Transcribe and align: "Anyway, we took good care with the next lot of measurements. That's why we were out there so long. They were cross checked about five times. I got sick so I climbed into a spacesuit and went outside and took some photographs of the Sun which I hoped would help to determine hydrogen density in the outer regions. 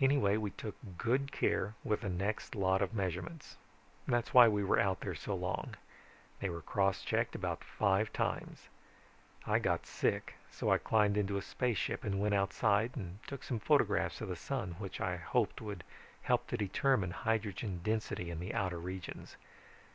"Anyway, 0.00 0.38
we 0.38 0.50
took 0.52 0.74
good 0.96 1.30
care 1.30 1.74
with 1.84 2.00
the 2.00 2.08
next 2.08 2.54
lot 2.54 2.80
of 2.80 2.94
measurements. 2.94 3.58
That's 4.08 4.32
why 4.32 4.48
we 4.48 4.64
were 4.64 4.78
out 4.80 5.00
there 5.02 5.14
so 5.14 5.34
long. 5.34 5.74
They 6.40 6.48
were 6.48 6.62
cross 6.62 7.02
checked 7.02 7.34
about 7.34 7.62
five 7.62 8.10
times. 8.14 8.68
I 9.46 9.58
got 9.58 9.84
sick 9.84 10.36
so 10.50 10.70
I 10.70 10.78
climbed 10.78 11.18
into 11.18 11.36
a 11.36 11.42
spacesuit 11.42 12.02
and 12.04 12.22
went 12.22 12.32
outside 12.34 12.92
and 12.96 13.18
took 13.26 13.42
some 13.44 13.58
photographs 13.60 14.22
of 14.22 14.30
the 14.30 14.34
Sun 14.36 14.76
which 14.78 14.98
I 14.98 15.16
hoped 15.16 15.60
would 15.60 15.84
help 16.22 16.46
to 16.46 16.56
determine 16.56 17.10
hydrogen 17.10 17.82
density 17.84 18.30
in 18.30 18.40
the 18.40 18.54
outer 18.54 18.78
regions. 18.78 19.36